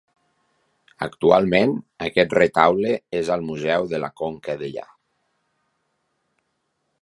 Actualment 1.05 1.73
aquest 2.07 2.33
retaule 2.37 2.95
és 3.19 3.29
al 3.35 3.45
Museu 3.51 3.87
de 3.93 4.01
la 4.05 4.11
Conca 4.23 4.57
Dellà. 4.63 4.87